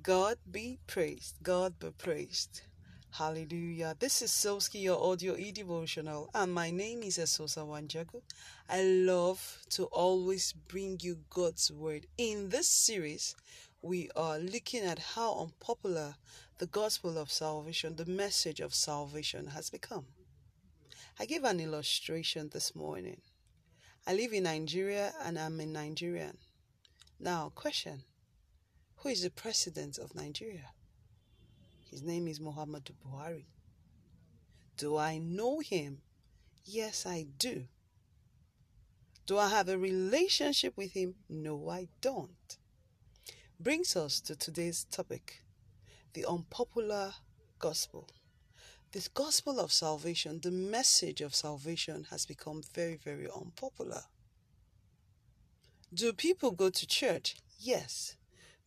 [0.00, 1.36] God be praised.
[1.42, 2.62] God be praised.
[3.10, 3.94] Hallelujah.
[3.98, 8.22] This is Soski, your audio e devotional, and my name is Esosa Wanjago.
[8.70, 12.06] I love to always bring you God's word.
[12.16, 13.36] In this series,
[13.82, 16.14] we are looking at how unpopular
[16.56, 20.06] the gospel of salvation, the message of salvation, has become.
[21.20, 23.20] I gave an illustration this morning.
[24.06, 26.38] I live in Nigeria and I'm a Nigerian.
[27.20, 28.04] Now, question
[29.02, 30.70] Who is the president of Nigeria?
[31.90, 33.46] His name is Muhammadu Buhari.
[34.76, 36.02] Do I know him?
[36.64, 37.64] Yes, I do.
[39.26, 41.16] Do I have a relationship with him?
[41.28, 42.58] No, I don't.
[43.58, 45.42] Brings us to today's topic
[46.14, 47.14] the unpopular
[47.58, 48.08] gospel.
[48.92, 54.04] This gospel of salvation, the message of salvation, has become very, very unpopular.
[55.92, 57.36] Do people go to church?
[57.58, 58.14] Yes.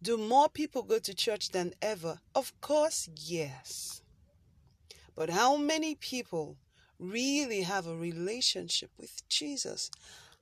[0.06, 2.20] Do more people go to church than ever?
[2.36, 4.04] Of course, yes.
[5.16, 6.58] But how many people
[7.00, 9.90] really have a relationship with Jesus?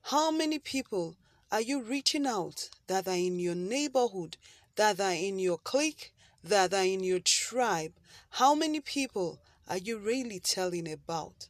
[0.02, 1.16] How many people
[1.50, 4.36] are you reaching out that are in your neighborhood,
[4.76, 7.94] that are in your clique, that are in your tribe?
[8.32, 9.40] How many people
[9.70, 11.48] are you really telling about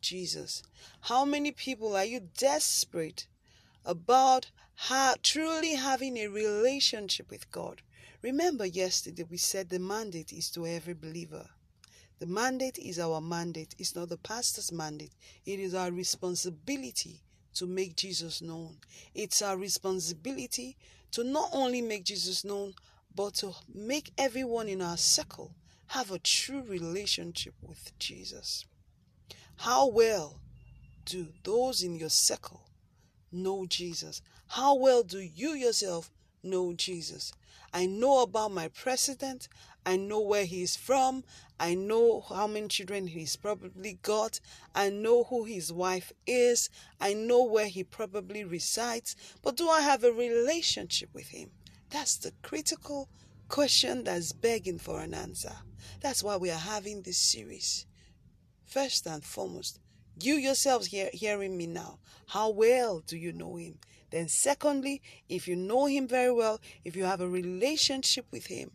[0.00, 0.62] Jesus?
[1.02, 3.26] How many people are you desperate
[3.84, 7.82] about ha- truly having a relationship with God.
[8.22, 11.46] Remember, yesterday we said the mandate is to every believer.
[12.18, 15.12] The mandate is our mandate, it's not the pastor's mandate.
[15.44, 17.20] It is our responsibility
[17.54, 18.78] to make Jesus known.
[19.14, 20.76] It's our responsibility
[21.12, 22.74] to not only make Jesus known,
[23.14, 25.54] but to make everyone in our circle
[25.88, 28.64] have a true relationship with Jesus.
[29.56, 30.40] How well
[31.04, 32.62] do those in your circle
[33.34, 34.22] know Jesus?
[34.48, 36.10] How well do you yourself
[36.42, 37.32] know Jesus?
[37.72, 39.48] I know about my president.
[39.84, 41.24] I know where he's from.
[41.58, 44.40] I know how many children he's probably got.
[44.74, 46.70] I know who his wife is.
[47.00, 49.16] I know where he probably resides.
[49.42, 51.50] But do I have a relationship with him?
[51.90, 53.08] That's the critical
[53.48, 55.54] question that's begging for an answer.
[56.00, 57.86] That's why we are having this series.
[58.64, 59.78] First and foremost,
[60.20, 61.98] you yourselves hear, hearing me now,
[62.28, 63.78] how well do you know him?
[64.10, 68.70] Then, secondly, if you know him very well, if you have a relationship with him,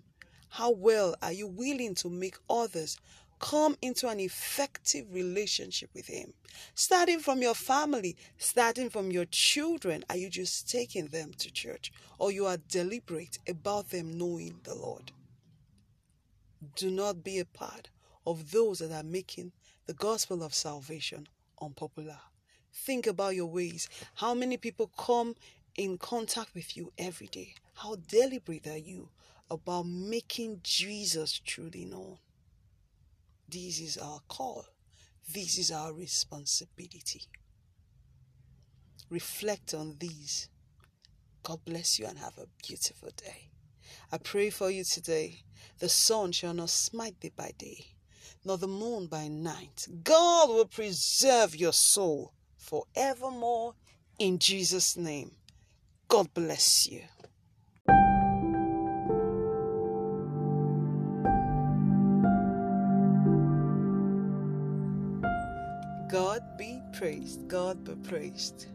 [0.50, 2.98] how well are you willing to make others
[3.40, 6.34] come into an effective relationship with him?
[6.76, 11.92] Starting from your family, starting from your children, are you just taking them to church
[12.18, 15.12] or you are deliberate about them knowing the Lord?
[16.76, 17.90] Do not be a part
[18.26, 19.54] of those that are making
[19.90, 21.28] the gospel of salvation
[21.60, 22.20] unpopular.
[22.72, 23.90] Think about your ways.
[24.14, 25.34] How many people come
[25.78, 27.56] in contact with you every day?
[27.74, 29.10] How deliberate are you
[29.50, 32.20] about making Jesus truly known?
[33.50, 34.68] This is our call.
[35.34, 37.24] This is our responsibility.
[39.10, 40.50] Reflect on these.
[41.42, 43.50] God bless you and have a beautiful day.
[44.12, 45.46] I pray for you today.
[45.80, 47.96] The sun shall not smite thee by day
[48.46, 49.88] nor the moon by night.
[50.04, 53.76] God will preserve your soul forevermore
[54.18, 55.32] in Jesus' name.
[56.08, 57.02] God bless you.
[66.10, 67.48] God be praised.
[67.48, 68.66] God be praised.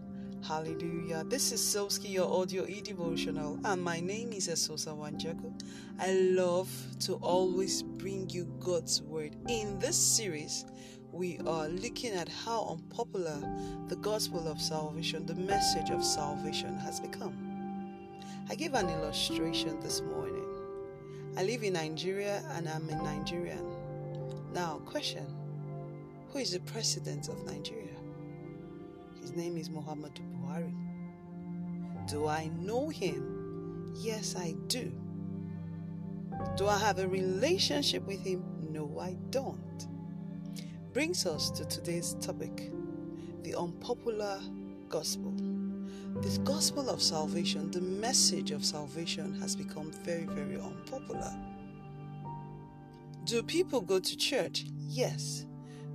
[0.47, 1.25] Hallelujah.
[1.25, 5.51] This is Soski, your audio e devotional, and my name is Esosa Wanjago.
[5.99, 6.69] I love
[7.07, 9.37] to always bring you God's word.
[9.49, 10.67] In this series,
[11.13, 13.41] we are looking at how unpopular
[13.89, 17.97] the gospel of salvation, the message of salvation, has become.
[18.51, 20.45] I gave an illustration this morning.
[21.39, 23.65] I live in Nigeria and I'm a Nigerian.
[24.53, 25.25] Now, question
[26.35, 27.94] Who is the president of Nigeria?
[29.25, 30.71] His name is Muhammadu Buhari.
[32.07, 33.91] Do I know him?
[33.97, 34.93] Yes, I do.
[36.59, 38.45] Do I have a relationship with him?
[38.71, 39.89] No, I don't.
[40.93, 42.71] Brings us to today's topic
[43.45, 44.41] the unpopular
[44.91, 45.33] gospel.
[46.17, 51.35] This gospel of salvation, the message of salvation, has become very, very unpopular.
[53.25, 54.67] Do people go to church?
[54.81, 55.47] Yes.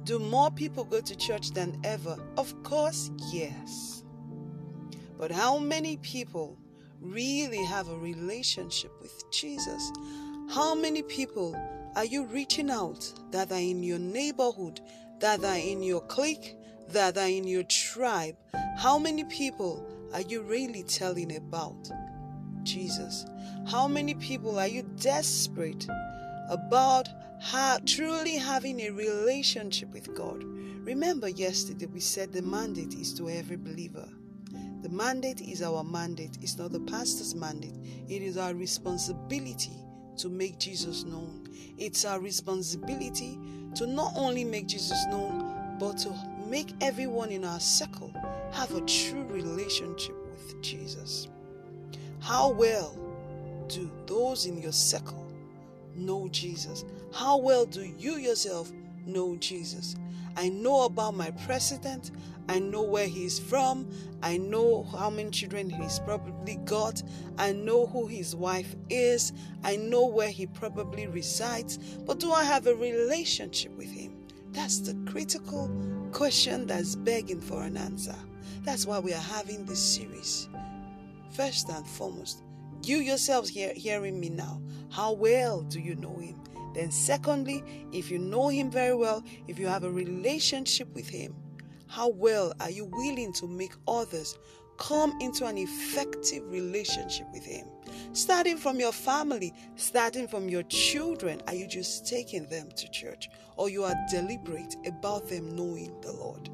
[0.10, 2.18] Do more people go to church than ever?
[2.36, 4.04] Of course, yes.
[5.20, 6.58] But how many people
[7.00, 9.92] really have a relationship with Jesus?
[10.50, 11.56] How many people
[11.96, 14.82] are you reaching out that are in your neighborhood,
[15.20, 16.58] that are in your clique,
[16.88, 18.36] that are in your tribe?
[18.80, 21.88] How many people are you really telling about
[22.64, 23.28] Jesus?
[23.68, 25.86] How many people are you desperate
[26.50, 27.07] about
[27.42, 30.44] ha- truly having a relationship with God?
[30.44, 34.07] Remember, yesterday we said the mandate is to every believer.
[34.81, 37.75] The mandate is our mandate, it's not the pastor's mandate.
[38.07, 39.78] It is our responsibility
[40.18, 41.48] to make Jesus known.
[41.78, 43.40] It's our responsibility
[43.75, 46.13] to not only make Jesus known, but to
[46.48, 48.13] make everyone in our circle
[48.52, 51.28] have a true relationship with Jesus.
[52.19, 52.98] How well
[53.68, 55.29] do those in your circle
[56.00, 56.86] know Jesus?
[57.13, 58.72] How well do you yourself
[59.06, 59.96] know Jesus?
[60.36, 62.12] I know about my president.
[62.48, 63.88] I know where he's from.
[64.24, 67.04] I know how many children he's probably got.
[67.38, 69.34] I know who his wife is.
[69.63, 71.78] I know where he probably resides.
[71.78, 74.16] But do I have a relationship with him?
[74.52, 75.69] That's the critical
[76.12, 78.16] question that's begging for an answer.
[78.63, 80.50] That's why we are having this series.
[81.31, 82.42] First and foremost,
[82.84, 84.62] you yourselves hear, hearing me now,
[84.92, 86.42] how well do you know him?
[86.74, 91.36] Then, secondly, if you know him very well, if you have a relationship with him,
[91.88, 94.38] how well are you willing to make others
[94.78, 97.68] come into an effective relationship with him?
[98.14, 103.30] Starting from your family, starting from your children, are you just taking them to church
[103.58, 106.50] or you are deliberate about them knowing the Lord?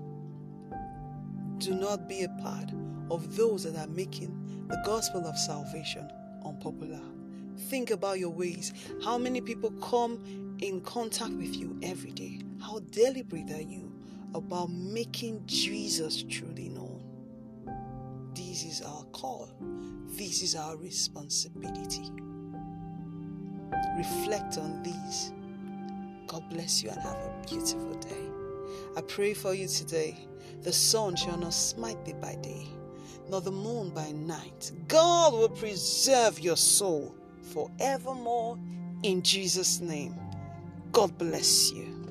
[1.60, 2.72] Do not be a part
[3.12, 6.12] of those that are making the gospel of salvation
[6.46, 7.02] unpopular.
[7.70, 8.74] Think about your ways.
[9.04, 12.40] How many people come in contact with you every day?
[12.62, 13.92] How deliberate are you
[14.34, 17.02] about making Jesus truly known?
[18.34, 19.50] This is our call.
[20.08, 22.12] This is our responsibility.
[23.98, 25.32] Reflect on these.
[26.28, 28.30] God bless you and have a beautiful day.
[28.98, 30.18] I pray for you today.
[30.62, 32.68] The sun shall not smite thee by day,
[33.30, 34.72] nor the moon by night.
[34.88, 37.16] God will preserve your soul
[37.54, 38.58] forevermore
[39.04, 40.16] in Jesus' name.
[40.92, 42.05] God bless you.